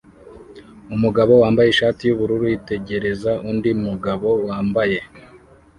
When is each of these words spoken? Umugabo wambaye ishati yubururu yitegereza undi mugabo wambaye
Umugabo 0.95 1.33
wambaye 1.41 1.69
ishati 1.69 2.01
yubururu 2.05 2.45
yitegereza 2.53 3.31
undi 3.49 3.69
mugabo 3.85 4.29
wambaye 4.47 4.99